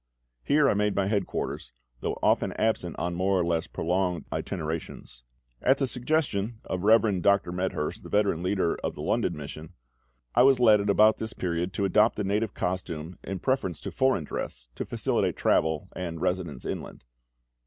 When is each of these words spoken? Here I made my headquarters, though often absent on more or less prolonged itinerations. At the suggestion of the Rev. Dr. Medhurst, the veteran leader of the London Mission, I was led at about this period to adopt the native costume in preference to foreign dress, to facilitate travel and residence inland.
Here 0.43 0.67
I 0.67 0.73
made 0.73 0.95
my 0.95 1.05
headquarters, 1.05 1.73
though 1.99 2.17
often 2.23 2.53
absent 2.53 2.95
on 2.97 3.13
more 3.13 3.39
or 3.39 3.45
less 3.45 3.67
prolonged 3.67 4.25
itinerations. 4.31 5.21
At 5.61 5.77
the 5.77 5.85
suggestion 5.85 6.59
of 6.65 6.79
the 6.81 6.87
Rev. 6.87 7.21
Dr. 7.21 7.51
Medhurst, 7.51 8.01
the 8.01 8.09
veteran 8.09 8.41
leader 8.41 8.79
of 8.83 8.95
the 8.95 9.03
London 9.03 9.37
Mission, 9.37 9.73
I 10.33 10.41
was 10.41 10.59
led 10.59 10.81
at 10.81 10.89
about 10.89 11.17
this 11.17 11.33
period 11.33 11.71
to 11.73 11.85
adopt 11.85 12.15
the 12.15 12.23
native 12.23 12.55
costume 12.55 13.19
in 13.23 13.37
preference 13.37 13.79
to 13.81 13.91
foreign 13.91 14.23
dress, 14.23 14.69
to 14.73 14.85
facilitate 14.85 15.35
travel 15.37 15.87
and 15.95 16.19
residence 16.19 16.65
inland. 16.65 17.03